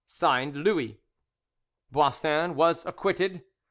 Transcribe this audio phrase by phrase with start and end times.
[0.07, 0.97] "(Signed) Louis"
[1.91, 3.43] Boissin was acquitted.